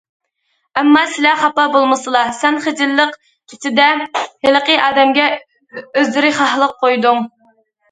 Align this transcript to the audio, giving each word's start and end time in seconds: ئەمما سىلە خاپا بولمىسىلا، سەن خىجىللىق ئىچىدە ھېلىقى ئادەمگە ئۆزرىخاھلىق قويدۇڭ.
ئەمما 0.79 1.01
سىلە 1.11 1.33
خاپا 1.41 1.65
بولمىسىلا، 1.75 2.23
سەن 2.37 2.57
خىجىللىق 2.63 3.13
ئىچىدە 3.59 3.87
ھېلىقى 4.17 4.81
ئادەمگە 4.89 5.31
ئۆزرىخاھلىق 5.85 6.77
قويدۇڭ. 6.83 7.25